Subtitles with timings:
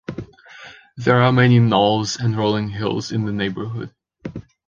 [0.97, 3.93] There are many knolls and rolling hills in the neighborhood.